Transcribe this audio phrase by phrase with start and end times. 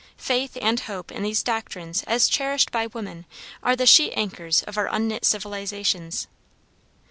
[0.17, 3.23] Faith and hope in these doctrines as cherished by woman
[3.61, 6.25] are the sheet anchors of our unknit civilizations.